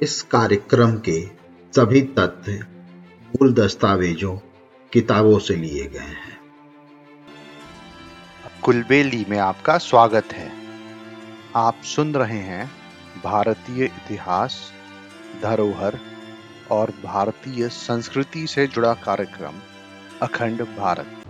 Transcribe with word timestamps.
इस 0.00 0.22
कार्यक्रम 0.22 0.92
के 0.96 1.20
सभी 1.72 2.00
तथ्य 2.02 2.52
मूल 3.28 3.52
दस्तावेजों, 3.54 4.36
किताबों 4.92 5.38
से 5.38 5.56
लिए 5.56 5.86
गए 5.86 5.98
हैं। 5.98 6.38
कुलबेली 8.62 9.24
में 9.28 9.38
आपका 9.38 9.78
स्वागत 9.78 10.32
है। 10.32 10.50
आप 11.56 11.82
सुन 11.84 12.14
रहे 12.14 12.38
हैं 12.38 12.70
भारतीय 13.24 13.84
इतिहास, 13.84 14.72
धरोहर 15.42 15.98
और 16.70 16.90
भारतीय 17.04 17.68
संस्कृति 17.68 18.46
से 18.46 18.66
जुड़ा 18.66 18.94
कार्यक्रम, 18.94 19.60
अखंड 20.22 20.62
भारत। 20.62 21.24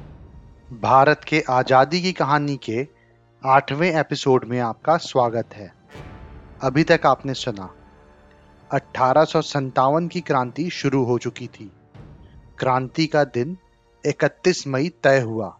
भारत 0.82 1.24
के 1.24 1.44
आज़ादी 1.50 2.02
की 2.02 2.12
कहानी 2.12 2.56
के 2.56 2.86
आठवें 3.44 3.90
एपिसोड 3.92 4.44
में 4.44 4.60
आपका 4.60 4.96
स्वागत 4.96 5.54
है। 5.54 5.72
अभी 6.62 6.84
तक 6.84 7.00
आपने 7.06 7.34
सुना 7.34 7.74
अठारह 8.72 9.26
की 10.08 10.20
क्रांति 10.20 10.70
शुरू 10.70 11.04
हो 11.04 11.18
चुकी 11.18 11.46
थी। 11.46 11.72
क्रांति 12.58 13.06
का 13.06 13.24
दिन 13.24 13.56
31 14.06 14.66
मई 14.66 14.88
तय 15.02 15.20
हुआ। 15.20 15.58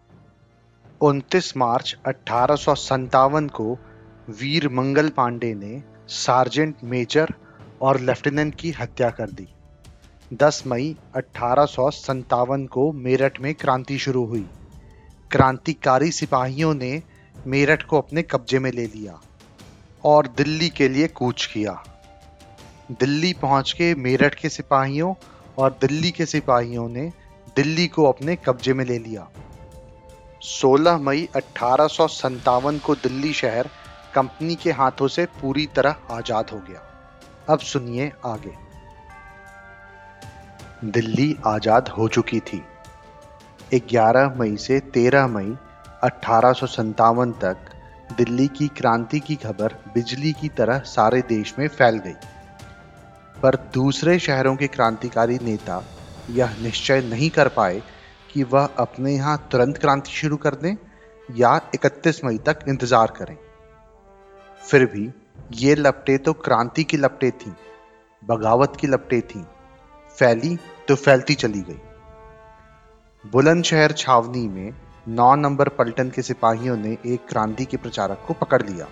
29 1.00 1.56
मार्च 1.56 1.96
अठारह 2.06 2.56
को 3.48 3.78
वीर 4.28 4.68
मंगल 4.68 5.08
पांडे 5.08 5.54
ने 5.54 5.82
सार्जेंट 6.08 6.74
मेजर 6.84 7.28
और 7.82 8.00
लेफ्टिनेंट 8.00 8.54
की 8.54 8.70
हत्या 8.70 9.10
कर 9.10 9.30
दी। 9.30 9.48
10 10.34 10.62
मई 10.66 10.96
अठारह 11.16 11.66
को 12.66 12.92
मेरठ 12.92 13.40
में 13.40 13.54
क्रांति 13.54 13.98
शुरू 13.98 14.24
हुई। 14.24 14.48
क्रांतिकारी 15.30 16.12
सिपाहियों 16.12 16.74
ने 16.74 17.02
मेरठ 17.46 17.82
को 17.82 17.98
अपने 17.98 18.22
कब्जे 18.22 18.58
में 18.58 18.72
ले 18.72 18.86
लिया 18.86 19.20
और 20.04 20.26
दिल्ली 20.26 20.68
के 20.68 20.88
लिए 20.88 21.08
कूच 21.08 21.46
किया। 21.46 21.84
दिल्ली 23.00 23.32
पहुँच 23.32 23.72
के 23.72 23.94
मेरठ 23.94 24.34
के 24.34 24.48
सिपाहियों 24.48 25.14
और 25.58 25.70
दिल्ली 25.80 26.10
के 26.10 26.26
सिपाहियों 26.26 26.88
ने 26.88 27.10
दिल्ली 27.56 27.86
को 27.86 28.04
अपने 28.04 28.36
कब्जे 28.36 28.74
में 28.74 28.84
ले 28.84 28.98
लिया। 28.98 29.28
16 30.42 30.98
मई 30.98 31.28
अठारह 31.36 31.86
को 32.78 32.94
दिल्ली 32.94 33.32
शहर 33.32 33.68
कंपनी 34.14 34.54
के 34.54 34.70
हाथों 34.70 35.08
से 35.08 35.24
पूरी 35.40 35.66
तरह 35.66 35.96
आज़ाद 36.10 36.50
हो 36.50 36.58
गया। 36.58 36.82
अब 37.48 37.58
सुनिए 37.58 38.10
आगे। 38.24 38.54
दिल्ली 40.84 41.36
आज़ाद 41.46 41.88
हो 41.88 42.08
चुकी 42.08 42.40
थी। 42.40 42.62
11 43.74 44.34
मई 44.38 44.56
से 44.56 44.80
13 44.94 45.26
मई 45.26 45.56
अठारह 46.02 46.52
तक 47.40 47.70
दिल्ली 48.16 48.46
की 48.48 48.68
क्रांति 48.68 49.20
की 49.20 49.34
खबर 49.36 49.74
बिजली 49.94 50.32
की 50.32 50.48
तरह 50.48 50.78
सारे 50.88 51.20
देश 51.28 51.54
में 51.58 51.66
फैल 51.68 51.98
गई। 51.98 52.14
पर 53.42 53.56
दूसरे 53.74 54.18
शहरों 54.18 54.54
के 54.56 54.66
क्रांतिकारी 54.68 55.38
नेता 55.42 55.82
यह 56.30 56.56
निश्चय 56.62 57.00
नहीं 57.02 57.30
कर 57.30 57.48
पाए 57.48 57.82
कि 58.32 58.42
वह 58.42 58.68
अपने 58.78 59.14
यहाँ 59.14 59.36
तुरंत 59.52 59.78
क्रांति 59.78 60.10
शुरू 60.10 60.36
कर 60.36 60.54
दें 60.54 60.74
या 61.36 61.50
31 61.74 62.24
मई 62.24 62.38
तक 62.46 62.58
इंतज़ार 62.68 63.12
करें। 63.16 63.36
फिर 64.62 64.84
भी 64.86 65.10
ये 65.56 65.74
लपटे 65.74 66.16
तो 66.18 66.32
क्रांति 66.32 66.84
की 66.84 66.96
लपटे 66.96 67.30
थीं, 67.30 67.52
बगावत 68.22 68.76
की 68.80 68.86
लपटे 68.86 69.20
थीं, 69.20 69.42
फैली 70.18 70.56
तो 70.88 70.94
फैलती 70.96 71.34
चली 71.34 71.60
गई। 71.60 71.80
बुलंदशहर 73.24 73.92
छावनी 73.92 74.46
में 74.48 74.72
नौ 75.08 75.34
नंबर 75.36 75.68
पलटन 75.68 76.10
के 76.10 76.22
सिपाहियों 76.22 76.76
ने 76.76 76.96
एक 77.06 77.26
क्रांति 77.28 77.64
के 77.64 77.76
प्रचारक 77.76 78.24
को 78.26 78.34
पकड़ 78.34 78.62
लिया। 78.62 78.86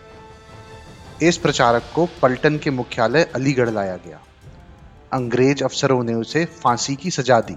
इस 1.22 1.36
प्रचारक 1.38 1.90
को 1.94 2.08
पलटन 2.22 2.58
के 2.58 2.70
मुख्यालय 2.72 3.30
अलीगढ़ 3.34 3.70
लाया 3.70 3.96
गया। 3.96 4.20
अंग्रेज़ 5.12 5.64
अफसरों 5.64 6.04
ने 6.04 6.14
उसे 6.14 6.44
फांसी 6.44 6.96
की 6.96 7.10
सजा 7.10 7.40
दी। 7.40 7.56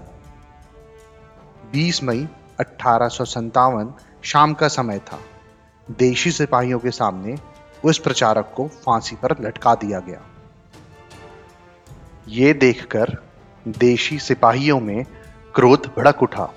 20 1.72 2.02
मई 2.02 2.28
अठारह 2.60 3.08
शाम 4.24 4.54
का 4.54 4.68
समय 4.68 4.98
था। 4.98 5.20
देशी 5.90 6.32
सिपाहियों 6.32 6.78
के 6.78 6.90
सामने 6.90 7.36
उस 7.84 7.98
प्रचारक 7.98 8.52
को 8.56 8.68
फांसी 8.68 9.16
पर 9.16 9.36
लटका 9.40 9.74
दिया 9.74 10.00
गया। 10.00 10.20
ये 12.28 12.52
देखकर 12.52 13.24
देशी 13.68 14.18
सिपाहियों 14.18 14.80
में 14.80 15.04
क्रोध 15.54 15.92
भड़क 15.96 16.22
उठा। 16.22 16.54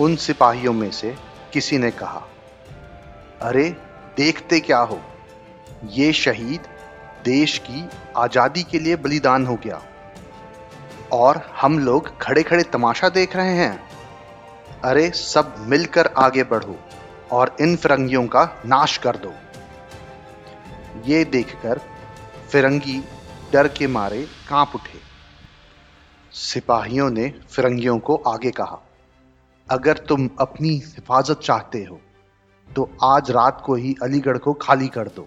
उन 0.00 0.16
सिपाहियों 0.16 0.72
में 0.72 0.90
से 0.90 1.16
किसी 1.52 1.78
ने 1.78 1.90
कहा, 1.90 2.22
अरे, 3.42 3.76
देखते 4.16 4.60
क्या 4.60 4.78
हो? 4.78 5.00
ये 5.86 6.12
शहीद 6.12 6.73
देश 7.24 7.58
की 7.60 7.88
आज़ादी 8.16 8.62
के 8.62 8.78
लिए 8.78 8.96
बलिदान 8.98 9.46
हो 9.46 9.56
गया। 9.56 9.82
और 11.12 11.40
हम 11.60 11.78
लोग 11.78 12.08
खड़े 12.20 12.42
खड़े 12.42 12.62
तमाशा 12.64 13.08
देख 13.10 13.36
रहे 13.36 13.54
हैं। 13.56 13.78
अरे, 14.82 15.08
सब 15.10 15.54
मिलकर 15.60 16.06
आगे 16.18 16.42
बढ़ो 16.44 16.78
और 17.32 17.56
इन 17.60 17.76
फिरंगियों 17.76 18.26
का 18.26 18.44
नाश 18.66 18.96
कर 18.98 19.16
दो। 19.16 19.32
ये 21.06 21.24
देखकर 21.26 21.80
फिरंगी 22.50 23.02
डर 23.52 23.68
के 23.68 23.86
मारे 23.88 24.22
काँप 24.48 24.72
उठे। 24.74 24.98
सिपाहियों 26.32 27.10
ने 27.10 27.32
फिरंगियों 27.50 27.98
को 27.98 28.16
आगे 28.26 28.50
कहा, 28.50 28.80
अगर 29.68 29.98
तुम 29.98 30.28
अपनी 30.40 30.68
हिफाजत 30.68 31.40
चाहते 31.40 31.82
हो 31.82 32.00
तो 32.68 32.90
आज 33.04 33.30
रात 33.30 33.62
को 33.66 33.74
ही 33.74 33.94
अलीगढ़ 34.02 34.38
को 34.38 34.52
खाली 34.52 34.88
कर 34.88 35.08
दो। 35.08 35.26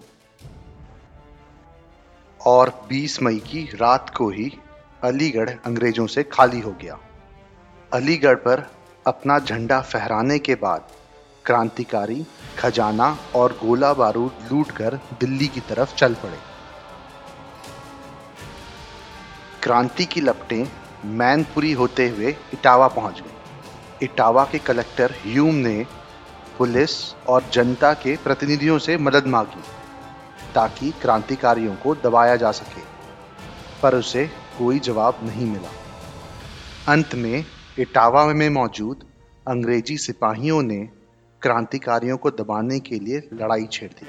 और 2.46 2.86
20 2.88 3.22
मई 3.22 3.36
की 3.36 3.70
रात 3.74 4.10
को 4.10 4.30
ही 4.30 4.58
अलीगढ़ 5.04 5.50
अंग्रेज़ों 5.66 6.06
से 6.06 6.22
खाली 6.22 6.60
हो 6.60 6.70
गया। 6.70 6.98
अलीगढ़ 7.92 8.34
पर 8.34 8.70
अपना 9.06 9.38
झंडा 9.38 9.80
फहराने 9.80 10.38
के 10.38 10.54
बाद 10.54 10.88
क्रांतिकारी 11.44 12.26
खजाना 12.58 13.18
और 13.36 13.52
गोला 13.52 13.92
बारूद 13.92 14.32
लूटकर 14.52 14.94
दिल्ली 14.94 15.48
की 15.48 15.60
तरफ़ 15.60 15.94
चल 15.94 16.14
पड़े। 16.14 16.38
क्रांति 19.62 20.04
की 20.04 20.20
लपटें 20.20 20.68
मैनपुरी 21.04 21.72
होते 21.72 22.08
हुए 22.08 22.36
इटावा 22.52 22.88
पहुँच 22.88 23.20
गई। 23.20 24.04
इटावा 24.04 24.44
के 24.44 24.58
कलेक्टर 24.58 25.14
ह्यूम 25.24 25.54
ने 25.54 25.86
पुलिस 26.58 27.14
और 27.14 27.44
जनता 27.52 27.92
के 27.92 28.16
प्रतिनिधियों 28.16 28.78
से 28.78 28.96
मदद 28.96 29.26
मांगी। 29.26 29.62
ताकि 30.54 30.90
क्रांतिकारियों 31.02 31.74
को 31.74 31.94
दबाया 31.94 32.36
जा 32.36 32.50
सके, 32.50 32.82
पर 33.82 33.94
उसे 33.94 34.26
कोई 34.58 34.78
जवाब 34.78 35.18
नहीं 35.22 35.46
मिला। 35.46 35.70
अंत 36.92 37.14
में 37.14 37.44
इटावा 37.78 38.24
में 38.26 38.48
मौजूद 38.50 39.04
अंग्रेज़ी 39.46 39.96
सिपाहियों 39.96 40.62
ने 40.62 40.78
क्रांतिकारियों 41.42 42.16
को 42.16 42.30
दबाने 42.30 42.78
के 42.80 42.98
लिए 42.98 43.28
लड़ाई 43.32 43.66
छेड़ 43.72 43.90
दी। 43.90 44.06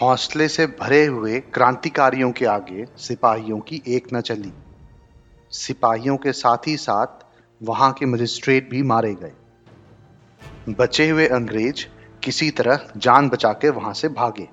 हौसले 0.00 0.48
से 0.48 0.66
भरे 0.66 1.04
हुए 1.06 1.40
क्रांतिकारियों 1.54 2.30
के 2.32 2.46
आगे 2.46 2.84
सिपाहियों 2.98 3.58
की 3.60 3.82
एक 3.88 4.06
न 4.14 4.20
चली। 4.20 4.52
सिपाहियों 5.50 6.16
के 6.16 6.32
साथ 6.32 6.66
ही 6.66 6.76
साथ 6.76 7.24
वहाँ 7.60 7.92
के 7.92 8.06
मजिस्ट्रेट 8.06 8.70
भी 8.70 8.82
मारे 8.82 9.14
गए। 9.14 9.32
बचे 10.68 11.08
हुए 11.10 11.26
अंग्रेज़ 11.28 11.84
किसी 12.24 12.50
तरह 12.50 12.88
जान 12.96 13.28
बचा 13.28 13.52
के 13.52 13.68
वहाँ 13.70 13.92
से 13.94 14.08
भागे। 14.08 14.48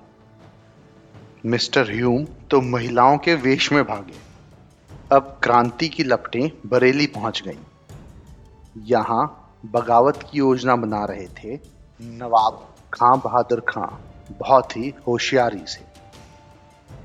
मिस्टर 1.44 1.90
ह्यूम 1.90 2.24
तो 2.50 2.60
महिलाओं 2.60 3.16
के 3.18 3.34
वेश 3.34 3.70
में 3.72 3.82
भागे। 3.84 4.18
अब 5.12 5.38
क्रांति 5.42 5.88
की 5.88 6.04
लपटें 6.04 6.50
बरेली 6.66 7.06
पहुँच 7.06 7.42
गईं। 7.46 8.84
यहाँ 8.86 9.22
बगावत 9.66 10.18
की 10.22 10.38
योजना 10.38 10.76
बना 10.76 11.04
रहे 11.04 11.26
थे 11.34 11.54
नवाब 12.00 12.66
खां 12.94 13.16
बहादुर 13.18 13.60
खां, 13.60 13.86
बहुत 14.40 14.76
ही 14.76 14.92
होशियारी 15.06 15.64
से। 15.66 15.84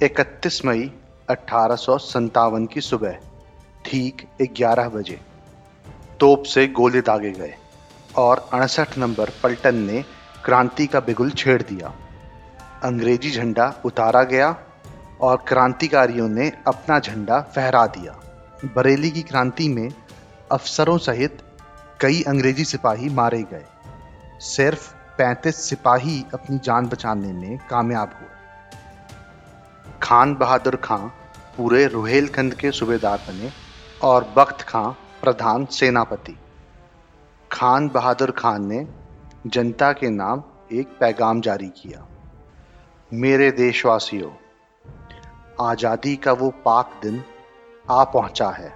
31 0.06 0.64
मई 0.66 0.92
अठारह 1.30 1.76
सौ 1.76 1.98
सत्तावन 1.98 2.66
की 2.66 2.82
सुबह, 2.82 3.18
ठीक 3.86 4.28
11 4.42 4.90
बजे, 4.90 5.20
तोप 6.20 6.44
से 6.44 6.68
गोले 6.68 7.02
दागे 7.02 7.32
गए 7.32 7.56
और 8.18 8.48
अड़सठ 8.54 8.98
नंबर 8.98 9.32
पलटन 9.44 9.76
ने 9.84 10.04
क्रांति 10.46 10.88
का 10.88 11.00
बिगुल 11.00 11.32
छेड़ 11.32 11.62
दिया। 11.62 11.94
अंग्रेज़ी 12.86 13.32
झंडा 13.32 13.82
उतारा 13.86 14.24
गया 14.24 14.56
और 15.22 15.46
क्रांतिकारियों 15.48 16.30
ने 16.30 16.52
अपना 16.68 17.00
झंडा 17.00 17.42
फहरा 17.42 17.88
दिया। 17.88 18.20
बरेली 18.76 19.12
की 19.12 19.22
क्रांति 19.22 19.70
में 19.70 19.90
अफसरों 20.52 20.98
सहित 20.98 21.38
कई 22.02 22.24
अंग्रेज़ी 22.28 22.66
सिपाही 22.66 23.10
मारे 23.10 23.44
गए। 23.44 23.66
सिर्फ़ 24.40 24.94
35 25.18 25.56
सिपाही 25.56 26.26
अपनी 26.34 26.60
जान 26.64 26.86
बचाने 26.86 27.34
में 27.34 27.58
कामयाब 27.58 28.12
हुए। 28.22 28.30
खान 30.04 30.36
बहादुर 30.36 30.76
खां 30.76 31.08
पूरे 31.58 31.88
रुहेलखंड 31.88 32.54
के 32.54 32.72
सूबेदार 32.72 33.18
बने 33.18 33.52
और 34.04 34.34
बख्त 34.38 34.62
खां 34.62 34.92
प्रधान 35.22 35.66
सेनापति। 35.66 36.40
खान 37.52 37.90
बहादुर 37.90 38.32
खान 38.32 38.66
ने 38.66 38.88
जनता 39.48 39.94
के 39.94 40.10
नाम 40.10 40.44
एक 40.72 40.88
पैगाम 41.00 41.42
जारी 41.42 41.68
किया। 41.68 42.08
मेरे 43.12 43.50
देशवासियों, 43.52 44.30
आज़ादी 45.62 46.16
का 46.16 46.32
वो 46.34 46.50
पाक 46.66 47.00
दिन 47.04 47.22
आ 47.86 48.04
पहुँचा 48.06 48.50
है। 48.50 48.74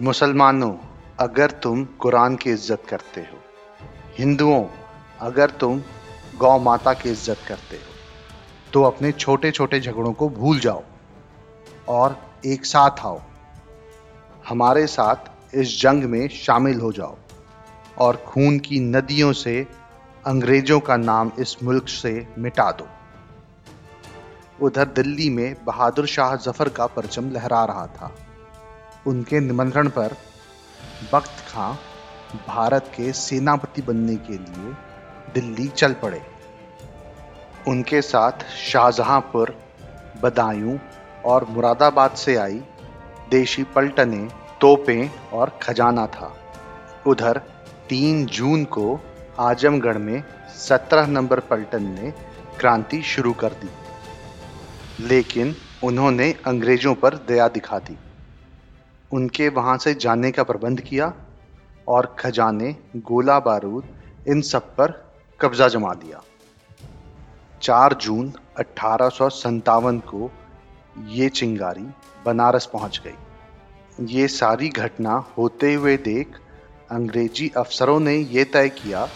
मुसलमानों, 0.00 0.72
अगर 1.18 1.50
तुम 1.62 1.84
कुरान 2.00 2.36
की 2.36 2.50
इज़्ज़त 2.50 2.82
करते 2.88 3.20
हो, 3.20 3.38
हिंदुओं, 4.18 4.64
अगर 5.20 5.50
तुम 5.50 5.82
गौ 6.38 6.58
माता 6.58 6.92
की 6.92 7.10
इज़्ज़त 7.10 7.38
करते 7.48 7.76
हो 7.76 7.88
तो 8.72 8.82
अपने 8.82 9.12
छोटे 9.12 9.50
छोटे 9.50 9.80
झगड़ों 9.80 10.12
को 10.12 10.28
भूल 10.30 10.58
जाओ 10.60 10.82
और 11.88 12.20
एक 12.46 12.66
साथ 12.66 13.04
आओ। 13.06 13.20
हमारे 14.48 14.86
साथ 14.88 15.54
इस 15.54 15.80
जंग 15.80 16.04
में 16.04 16.26
शामिल 16.36 16.80
हो 16.80 16.92
जाओ 16.92 17.16
और 17.98 18.16
खून 18.26 18.58
की 18.58 18.80
नदियों 18.80 19.32
से 19.34 19.66
अंग्रेज़ों 20.26 20.80
का 20.80 20.96
नाम 20.96 21.30
इस 21.38 21.56
मुल्क 21.62 21.88
से 21.88 22.26
मिटा 22.38 22.70
दो। 22.70 22.86
उधर 24.66 24.84
दिल्ली 24.84 25.30
में 25.30 25.56
बहादुर 25.64 26.06
शाह 26.06 26.36
ज़फ़र 26.36 26.68
का 26.68 26.86
परचम 26.86 27.30
लहरा 27.30 27.64
रहा 27.64 27.86
था। 27.86 28.12
उनके 29.06 29.40
निमंत्रण 29.40 29.88
पर 29.88 30.16
बख्त 31.12 31.44
खां 31.48 31.72
भारत 32.48 32.92
के 32.96 33.12
सेनापति 33.12 33.82
बनने 33.82 34.16
के 34.16 34.32
लिए 34.32 34.74
दिल्ली 35.34 35.68
चल 35.68 35.92
पड़े। 35.92 36.22
उनके 37.68 38.02
साथ 38.02 38.44
शाहजहांपुर, 38.56 39.56
बदायूं 40.22 40.78
और 41.24 41.44
मुरादाबाद 41.44 42.10
से 42.10 42.36
आई 42.36 42.62
देशी 43.30 43.64
पलटने, 43.64 44.28
तोपें 44.60 45.10
और 45.32 45.58
खजाना 45.62 46.06
था। 46.06 46.34
उधर 47.06 47.38
तीन 47.88 48.26
जून 48.26 48.64
को 48.64 49.00
आजमगढ़ 49.38 49.98
में 49.98 50.22
सत्रह 50.58 51.06
नंबर 51.06 51.40
पलटन 51.40 51.82
ने 51.82 52.10
क्रांति 52.58 53.02
शुरू 53.02 53.32
कर 53.32 53.52
दी। 53.52 53.68
लेकिन 55.04 55.54
उन्होंने 55.84 56.34
अंग्रेज़ों 56.46 56.94
पर 56.94 57.14
दया 57.28 57.48
दिखा 57.48 57.78
दी। 57.78 57.96
उनके 59.10 59.48
वहाँ 59.48 59.76
से 59.78 59.94
जाने 59.94 60.30
का 60.30 60.42
प्रबंध 60.42 60.80
किया 60.80 61.12
और 61.88 62.14
खजाने, 62.18 62.76
गोला 62.96 63.38
बारूद, 63.40 63.84
इन 64.28 64.40
सब 64.40 64.74
पर 64.76 64.92
कब्जा 65.40 65.68
जमा 65.68 65.92
लिया। 65.92 66.22
4 67.62 67.94
जून 67.94 68.32
अठारह 68.58 69.10
को 69.82 70.30
ये 71.08 71.28
चिंगारी 71.28 71.86
बनारस 72.26 72.66
पहुँच 72.66 73.00
गई। 73.06 74.06
ये 74.14 74.28
सारी 74.28 74.68
घटना 74.68 75.14
होते 75.38 75.74
हुए 75.74 75.96
देख 75.96 76.38
अंग्रेज़ी 76.90 77.52
अफसरों 77.56 78.00
ने 78.00 78.16
यह 78.16 78.44
तय 78.44 78.68
किया 78.68 79.06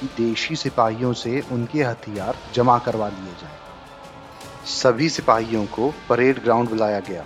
कि 0.00 0.06
देशी 0.06 0.56
सिपाहियों 0.56 1.12
से 1.12 1.40
उनके 1.52 1.82
हथियार 1.82 2.38
जमा 2.54 2.78
करवा 2.78 3.08
लिए 3.08 3.32
जाएँ। 3.32 4.66
सभी 4.66 5.08
सिपाहियों 5.08 5.66
को 5.66 5.94
परेड 6.08 6.42
ग्राउंड 6.42 6.68
बुलाया 6.68 7.00
गया। 7.00 7.24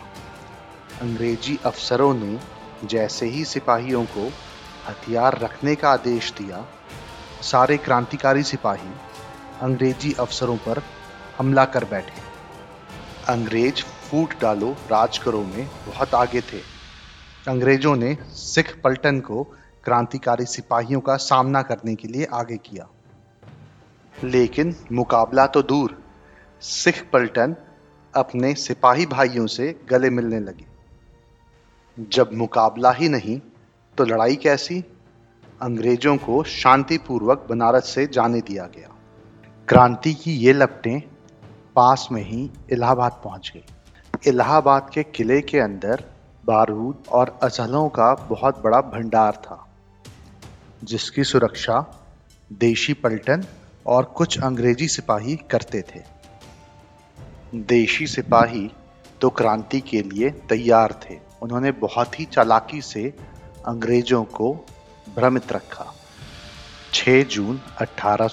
अंग्रेज़ी 1.02 1.58
अफसरों 1.64 2.14
ने 2.14 2.40
जैसे 2.84 3.26
ही 3.26 3.44
सिपाहियों 3.44 4.04
को 4.04 4.26
हथियार 4.88 5.38
रखने 5.38 5.74
का 5.74 5.90
आदेश 5.90 6.32
दिया, 6.32 6.66
सारे 7.42 7.76
क्रांतिकारी 7.76 8.42
सिपाही 8.42 8.92
अंग्रेज़ी 9.60 10.12
अफसरों 10.12 10.56
पर 10.56 10.82
हमला 11.38 11.64
कर 11.64 11.84
बैठे। 11.84 12.20
अंग्रेज़ 13.28 13.82
फूट 13.82 14.40
डालो 14.40 14.76
राज 14.90 15.18
करो 15.18 15.42
में 15.42 15.68
बहुत 15.86 16.14
आगे 16.14 16.40
थे। 16.40 16.60
अंग्रेज़ों 17.48 17.96
ने 17.96 18.16
सिख 18.30 18.80
पलटन 18.84 19.20
को 19.20 19.54
क्रांतिकारी 19.84 20.44
सिपाहियों 20.44 21.00
का 21.00 21.16
सामना 21.16 21.62
करने 21.62 21.94
के 21.94 22.08
लिए 22.08 22.24
आगे 22.24 22.56
किया। 22.56 22.88
लेकिन 24.24 24.76
मुकाबला 24.92 25.46
तो 25.46 25.62
दूर। 25.62 26.02
सिख 26.60 27.10
पलटन 27.12 27.56
अपने 28.14 28.54
सिपाही 28.54 29.06
भाइयों 29.06 29.46
से 29.46 29.80
गले 29.90 30.10
मिलने 30.10 30.40
लगे। 30.40 30.66
जब 31.98 32.30
मुकाबला 32.32 32.90
ही 32.90 33.08
नहीं 33.08 33.40
तो 33.98 34.04
लड़ाई 34.04 34.36
कैसी? 34.36 34.84
अंग्रेज़ों 35.62 36.16
को 36.16 36.42
शांतिपूर्वक 36.42 37.46
बनारस 37.50 37.88
से 37.88 38.06
जाने 38.06 38.40
दिया 38.40 38.66
गया। 38.66 38.88
क्रांति 39.68 40.14
की 40.14 40.32
ये 40.32 40.52
लपटें 40.52 41.00
पास 41.76 42.08
में 42.12 42.22
ही 42.22 42.50
इलाहाबाद 42.70 43.20
पहुँच 43.24 43.52
गई। 43.54 43.64
इलाहाबाद 44.26 44.90
के 44.94 45.02
किले 45.02 45.40
के 45.40 45.58
अंदर 45.58 46.04
बारूद 46.44 47.02
और 47.08 47.38
असलों 47.42 47.88
का 47.88 48.14
बहुत 48.14 48.62
बड़ा 48.64 48.80
भंडार 48.80 49.32
था। 49.32 49.71
जिसकी 50.84 51.24
सुरक्षा 51.24 52.00
देशी 52.52 52.92
पलटन 52.92 53.44
और 53.86 54.04
कुछ 54.04 54.40
अंग्रेज़ी 54.40 54.88
सिपाही 54.88 55.36
करते 55.36 55.82
थे। 55.82 56.00
देशी 57.54 58.06
सिपाही 58.06 58.70
तो 59.20 59.30
क्रांति 59.30 59.80
के 59.80 60.02
लिए 60.02 60.30
तैयार 60.30 61.00
थे। 61.04 61.18
उन्होंने 61.42 61.72
बहुत 61.72 62.20
ही 62.20 62.24
चालाकी 62.24 62.80
से 62.80 63.14
अंग्रेज़ों 63.66 64.24
को 64.24 64.66
भ्रमित 65.14 65.52
रखा। 65.52 65.94
6 66.92 67.22
जून 67.24 67.60
अठारह 67.80 68.28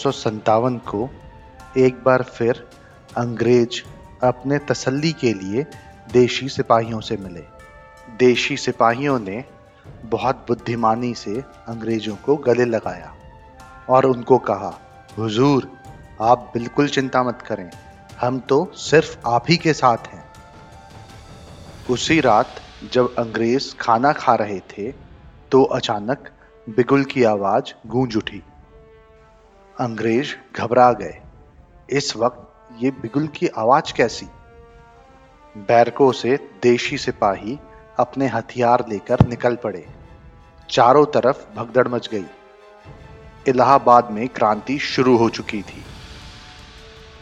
को 0.78 1.10
एक 1.78 2.04
बार 2.04 2.24
फिर 2.24 2.68
अंग्रेज़ 3.18 3.81
अपने 4.25 4.57
तसल्ली 4.57 5.12
के 5.12 5.34
लिए 5.34 5.66
देशी 6.13 6.50
सिपाहियों 6.50 7.00
से 7.00 7.18
मिले। 7.18 7.44
देशी 8.18 8.57
सिपाहियों 8.57 9.19
ने 9.19 9.45
बहुत 10.06 10.45
बुद्धिमानी 10.47 11.13
से 11.13 11.39
अंग्रेज़ों 11.68 12.15
को 12.15 12.36
गले 12.38 12.65
लगाया 12.65 13.13
और 13.89 14.06
उनको 14.06 14.38
कहा, 14.39 14.74
हुजूर, 15.18 15.69
आप 16.21 16.51
बिल्कुल 16.53 16.88
चिंता 16.88 17.24
मत 17.24 17.41
करें, 17.41 17.69
हम 18.21 18.39
तो 18.39 18.71
सिर्फ़ 18.75 19.18
आप 19.27 19.45
ही 19.50 19.57
के 19.57 19.74
साथ 19.74 20.07
हैं। 20.07 20.24
उसी 21.89 22.19
रात 22.19 22.62
जब 22.94 23.15
अंग्रेज़ 23.15 23.75
खाना 23.75 24.12
खा 24.13 24.36
रहे 24.36 24.59
थे 24.69 24.91
तो 25.51 25.63
अचानक 25.63 26.30
बिगुल 26.68 27.03
की 27.03 27.24
आवाज़ 27.25 27.74
गूंज 27.88 28.18
उठी। 28.18 28.42
अंग्रेज़ 29.77 30.33
घबरा 30.56 30.92
गए, 30.94 31.18
इस 31.89 32.15
वक्त 32.18 32.83
ये 32.83 32.92
बिगुल 32.92 33.27
की 33.27 33.47
आवाज़ 33.47 33.94
कैसी? 33.94 34.25
बैरकों 35.56 36.12
से 36.12 36.35
देशी 36.63 36.97
सिपाही 36.97 37.57
अपने 38.00 38.28
हथियार 38.28 38.86
लेकर 38.90 39.28
निकल 39.28 39.56
पड़े। 39.56 39.88
चारों 40.69 41.06
तरफ़ 41.06 41.56
भगदड़ 41.56 41.88
मच 41.88 42.10
गई। 42.12 42.25
इलाहाबाद 43.48 44.12
में 44.12 44.28
क्रांति 44.28 44.78
शुरू 44.78 45.18
हो 45.18 45.30
चुकी 45.30 45.62
थी। 45.62 45.86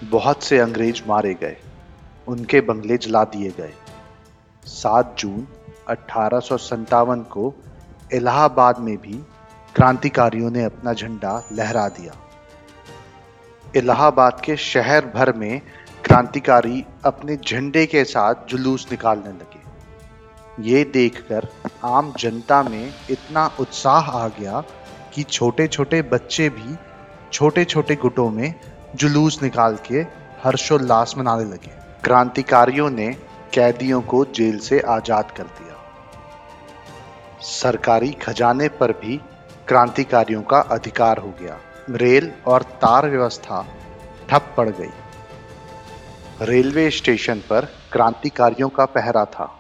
बहुत 0.04 0.44
से 0.44 0.60
अंग्रेज़ 0.60 1.02
मारे 1.08 1.34
गए। 1.34 1.58
उनके 2.28 2.62
बंगले 2.62 2.98
जला 2.98 3.24
दिए 3.24 3.50
गए। 3.50 3.74
7 4.66 5.16
जून 5.20 5.48
अठारह 5.88 6.40
सौ 6.40 6.58
सत्तावन 6.58 7.20
को 7.20 7.54
इलाहाबाद 8.14 8.80
में 8.80 8.98
भी 8.98 9.14
क्रांतिकारियों 9.76 10.52
ने 10.52 10.64
अपना 10.64 10.94
झंडा 10.94 11.44
लहरा 11.52 11.88
दिया। 11.88 12.14
इलाहाबाद 13.76 14.42
के 14.46 14.58
शहर 14.58 15.06
भर 15.06 15.34
में 15.34 15.62
क्रांतिकारी 16.06 16.86
अपने 17.06 17.36
झंडे 17.36 17.86
के 17.86 18.04
साथ 18.04 18.36
जुलूस 18.50 18.88
निकालने 18.92 19.30
लगे। 19.30 19.57
ये 20.58 20.84
देखकर 20.84 21.48
आम 21.86 22.14
जनता 22.20 22.62
में 22.64 22.94
इतना 23.10 23.46
उत्साह 23.60 24.10
आ 24.12 24.28
गया 24.28 24.62
कि 25.14 25.24
छोटे 25.24 25.68
छोटे 25.68 26.02
बच्चे 26.02 26.48
भी 26.50 26.76
छोटे 27.34 27.66
छोटे 27.66 27.96
गुटों 27.96 28.30
में 28.30 28.54
जुलूस 28.96 29.42
निकाल 29.44 29.78
के 29.88 30.00
हर्षोल्लास 30.44 31.14
मनाने 31.18 31.44
लगे। 31.44 31.72
क्रांतिकारियों 32.04 32.90
ने 32.90 33.08
कैदियों 33.54 34.02
को 34.02 34.24
जेल 34.26 34.58
से 34.60 34.80
आज़ाद 34.80 35.32
कर 35.32 35.44
दिया। 35.44 35.76
सरकारी 37.42 38.12
खजाने 38.22 38.68
पर 38.70 38.92
भी 38.92 39.20
क्रांतिकारियों 39.68 40.42
का 40.42 40.60
अधिकार 40.72 41.18
हो 41.18 41.34
गया। 41.42 41.58
रेल 41.92 42.32
और 42.48 42.62
तार 42.82 43.10
व्यवस्था 43.10 43.66
ठप 44.30 44.54
पड़ 44.58 44.70
गई। 44.70 44.92
रेलवे 46.42 46.90
स्टेशन 46.92 47.40
पर 47.50 47.68
क्रांतिकारियों 47.92 48.70
का 48.70 48.86
पहरा 48.86 49.26
था। 49.26 49.54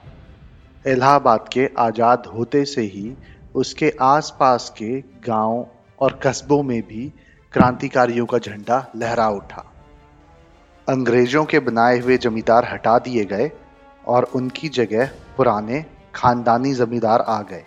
इलाहाबाद 0.87 1.49
के 1.53 1.69
आज़ाद 1.79 2.25
होते 2.25 2.63
से 2.65 2.81
ही 2.81 3.15
उसके 3.55 3.91
आसपास 4.01 4.69
के 4.77 4.99
गाँव 5.27 5.65
और 5.99 6.19
कस्बों 6.23 6.61
में 6.63 6.81
भी 6.81 7.07
क्रांतिकारियों 7.53 8.25
का 8.25 8.37
झंडा 8.37 8.85
लहरा 8.95 9.27
उठा। 9.29 9.63
अंग्रेज़ों 10.87 11.43
के 11.45 11.59
बनाए 11.59 11.99
हुए 11.99 12.17
जमींदार 12.17 12.65
हटा 12.65 12.97
दिए 12.99 13.25
गए 13.25 13.51
और 14.07 14.23
उनकी 14.35 14.69
जगह 14.69 15.09
पुराने 15.37 15.83
खानदानी 16.15 16.73
जमींदार 16.73 17.21
आ 17.21 17.41
गए। 17.41 17.63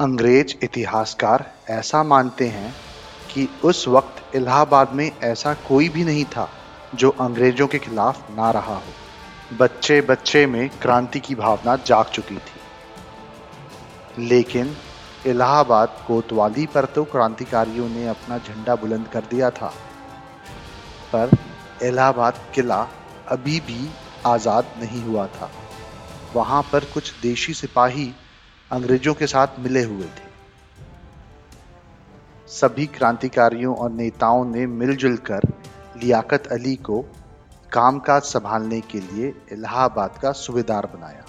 अंग्रेज़ 0.00 0.54
इतिहासकार 0.64 1.44
ऐसा 1.70 2.02
मानते 2.02 2.48
हैं 2.48 2.74
कि 3.34 3.48
उस 3.64 3.86
वक्त 3.88 4.36
इलाहाबाद 4.36 4.92
में 4.92 5.10
ऐसा 5.22 5.54
कोई 5.68 5.88
भी 5.88 6.04
नहीं 6.04 6.24
था 6.24 6.48
जो 6.94 7.10
अंग्रेज़ों 7.20 7.66
के 7.66 7.78
खिलाफ 7.78 8.30
ना 8.30 8.50
रहा 8.50 8.74
हो। 8.74 8.92
बच्चे 9.52 10.00
बच्चे 10.00 10.46
में 10.46 10.68
क्रांति 10.82 11.20
की 11.20 11.34
भावना 11.34 11.74
जाग 11.76 12.06
चुकी 12.06 12.36
थी। 12.36 12.60
लेकिन 14.18 14.76
इलाहाबाद 15.26 15.96
कोतवाली 16.06 16.66
पर 16.66 16.84
तो 16.84 17.04
क्रांतिकारियों 17.04 17.88
ने 17.88 18.06
अपना 18.08 18.38
झंडा 18.38 18.74
बुलंद 18.74 19.08
कर 19.08 19.24
दिया 19.30 19.50
था। 19.50 19.72
पर 21.12 21.36
इलाहाबाद 21.82 22.34
किला 22.54 22.80
अभी 23.28 23.60
भी 23.60 23.88
आज़ाद 24.26 24.64
नहीं 24.80 25.02
हुआ 25.02 25.26
था। 25.26 25.50
वहाँ 26.34 26.62
पर 26.62 26.84
कुछ 26.84 27.12
देशी 27.22 27.54
सिपाही 27.54 28.12
अंग्रेज़ों 28.70 29.14
के 29.14 29.26
साथ 29.26 29.58
मिले 29.58 29.82
हुए 29.82 30.06
थे। 30.06 30.30
सभी 32.50 32.86
क्रांतिकारियों 32.88 33.74
और 33.76 33.90
नेताओं 33.92 34.44
ने 34.44 34.66
मिलजुल 34.68 35.16
कर 35.26 35.48
लियाकत 35.96 36.46
अली 36.52 36.74
को 36.76 37.04
कामकाज 37.72 38.22
संभालने 38.22 38.80
के 38.80 39.00
लिए 39.00 39.32
इलाहाबाद 39.52 40.18
का 40.22 40.30
सूबेदार 40.32 40.86
बनाया। 40.86 41.24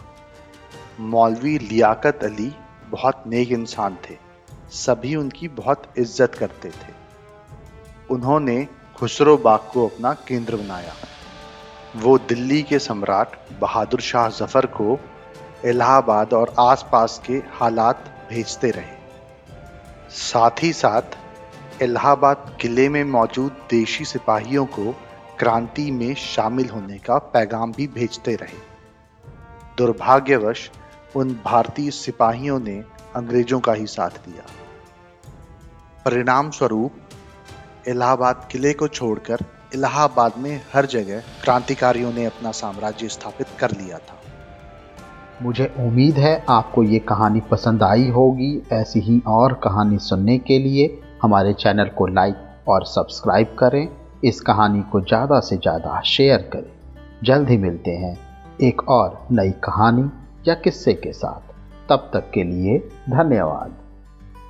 मौलवी 1.11 1.57
लियाकत 1.59 2.23
अली 2.23 2.51
बहुत 2.89 3.23
नेक 3.27 3.51
इंसान 3.51 3.97
थे। 4.03 4.17
सभी 4.71 5.15
उनकी 5.15 5.47
बहुत 5.49 5.83
इज़्ज़त 5.97 6.35
करते 6.35 6.69
थे। 6.69 6.91
उन्होंने 8.11 8.67
खुसरो 8.95 9.37
बाग 9.37 9.69
को 9.73 9.87
अपना 9.87 10.13
केंद्र 10.27 10.55
बनाया। 10.55 10.93
वो 11.95 12.17
दिल्ली 12.19 12.61
के 12.63 12.79
सम्राट 12.79 13.37
बहादुर 13.61 14.01
शाह 14.01 14.29
ज़फ़र 14.29 14.65
को 14.75 14.99
इलाहाबाद 15.65 16.33
और 16.33 16.53
आसपास 16.59 17.21
के 17.25 17.41
हालात 17.53 18.03
भेजते 18.29 18.71
रहे। 18.71 20.11
साथ 20.17 20.63
ही 20.63 20.73
साथ 20.73 21.81
इलाहाबाद 21.81 22.55
किले 22.61 22.89
में 22.89 23.03
मौजूद 23.11 23.65
देशी 23.69 24.05
सिपाहियों 24.05 24.65
को 24.75 24.95
क्रांति 25.43 25.91
में 25.91 26.15
शामिल 26.15 26.69
होने 26.69 26.97
का 26.97 27.17
पैगाम 27.17 27.71
भी 27.71 27.87
भेजते 27.87 28.35
रहे। 28.35 28.57
दुर्भाग्यवश, 29.77 30.71
उन 31.15 31.39
भारतीय 31.45 31.91
सिपाहियों 31.91 32.59
ने 32.59 32.83
अंग्रेज़ों 33.15 33.59
का 33.59 33.73
ही 33.73 33.85
साथ 33.87 34.09
दिया। 34.09 34.43
परिणाम 36.05 36.51
स्वरूप 36.51 36.91
इलाहाबाद 37.87 38.47
किले 38.51 38.73
को 38.73 38.87
छोड़कर 38.87 39.37
इलाहाबाद 39.75 40.33
में 40.37 40.61
हर 40.73 40.85
जगह 40.85 41.19
क्रांतिकारियों 41.19 42.13
ने 42.13 42.25
अपना 42.25 42.51
साम्राज्य 42.51 43.07
स्थापित 43.07 43.47
कर 43.59 43.71
लिया 43.71 43.97
था। 43.97 44.15
मुझे 45.41 45.75
उम्मीद 45.79 46.15
है 46.15 46.45
आपको 46.49 46.83
ये 46.83 46.99
कहानी 46.99 47.39
पसंद 47.39 47.83
आई 47.83 48.09
होगी। 48.09 48.63
ऐसी 48.71 48.99
ही 48.99 49.21
और 49.27 49.53
कहानी 49.53 49.97
सुनने 49.97 50.37
के 50.37 50.59
लिए 50.59 51.01
हमारे 51.21 51.53
चैनल 51.53 51.87
को 51.87 52.07
लाइक 52.07 52.35
और 52.67 52.85
सब्सक्राइब 52.85 53.55
करें। 53.59 54.02
इस 54.23 54.39
कहानी 54.41 54.81
को 54.81 55.01
ज़्यादा 55.01 55.39
से 55.39 55.57
ज़्यादा 55.57 56.01
शेयर 56.01 56.49
करें। 56.53 56.71
जल्द 57.23 57.49
ही 57.49 57.57
मिलते 57.57 57.91
हैं 57.91 58.17
एक 58.61 58.89
और 58.89 59.27
नई 59.31 59.51
कहानी 59.51 60.09
या 60.47 60.53
किस्से 60.53 60.93
के 60.93 61.13
साथ। 61.13 61.53
तब 61.89 62.09
तक 62.13 62.31
के 62.33 62.43
लिए 62.43 62.77
धन्यवाद। 63.09 63.75